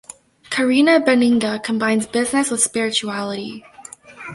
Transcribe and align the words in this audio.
Carina 0.49 0.99
Benninga 0.99 1.61
combines 1.63 2.07
business 2.07 2.49
with 2.49 2.59
spirituality. 2.63 3.63